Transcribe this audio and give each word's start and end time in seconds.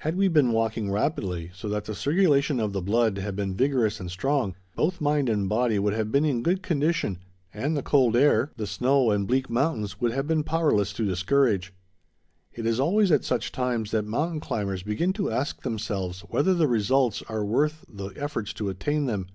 Had 0.00 0.16
we 0.16 0.26
been 0.26 0.50
walking 0.50 0.90
rapidly, 0.90 1.52
so 1.54 1.68
that 1.68 1.84
the 1.84 1.94
circulation 1.94 2.58
of 2.58 2.72
the 2.72 2.82
blood 2.82 3.18
had 3.18 3.36
been 3.36 3.54
vigorous 3.54 4.00
and 4.00 4.10
strong, 4.10 4.56
both 4.74 5.00
mind 5.00 5.28
and 5.28 5.48
body 5.48 5.78
would 5.78 5.92
have 5.92 6.10
been 6.10 6.24
in 6.24 6.42
good 6.42 6.60
condition, 6.60 7.20
and 7.54 7.76
the 7.76 7.82
cold 7.84 8.16
air, 8.16 8.50
the 8.56 8.66
snow, 8.66 9.12
and 9.12 9.28
bleak 9.28 9.48
mountains 9.48 10.00
would 10.00 10.10
have 10.10 10.26
been 10.26 10.42
powerless 10.42 10.92
to 10.94 11.06
discourage. 11.06 11.72
It 12.52 12.66
is 12.66 12.80
always 12.80 13.12
at 13.12 13.22
such 13.24 13.52
times 13.52 13.92
that 13.92 14.04
mountain 14.04 14.40
climbers 14.40 14.82
begin 14.82 15.12
to 15.12 15.30
ask 15.30 15.62
themselves 15.62 16.22
whether 16.22 16.52
the 16.52 16.66
results 16.66 17.22
are 17.28 17.44
worth 17.44 17.84
the 17.88 18.08
efforts 18.16 18.52
to 18.54 18.70
attain 18.70 19.06
them. 19.06 19.28